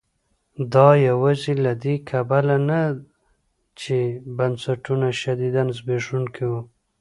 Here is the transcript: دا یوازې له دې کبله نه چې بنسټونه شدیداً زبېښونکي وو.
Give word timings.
دا 0.73 0.89
یوازې 1.07 1.53
له 1.65 1.71
دې 1.83 1.95
کبله 2.09 2.55
نه 2.69 2.81
چې 3.81 3.97
بنسټونه 4.37 5.07
شدیداً 5.21 5.63
زبېښونکي 5.77 6.45
وو. 6.49 6.61